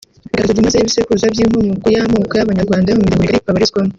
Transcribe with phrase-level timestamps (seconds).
[0.25, 3.89] bigaragaza byimazeyo Ibisekuruza by’inkomoko y’amoko y’Abanyarwanda yo mu miryango migari babarizwamo